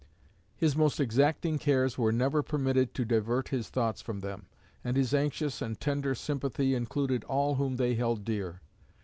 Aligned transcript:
His 0.55 0.75
most 0.75 0.99
exacting 0.99 1.59
cares 1.59 1.95
were 1.95 2.11
never 2.11 2.41
permitted 2.41 2.95
to 2.95 3.05
divert 3.05 3.49
his 3.49 3.69
thoughts 3.69 4.01
from 4.01 4.21
them, 4.21 4.47
and 4.83 4.97
his 4.97 5.13
anxious 5.13 5.61
and 5.61 5.79
tender 5.79 6.15
sympathy 6.15 6.73
included 6.73 7.23
all 7.25 7.53
whom 7.53 7.75
they 7.75 7.93
held 7.93 8.25
dear. 8.25 8.61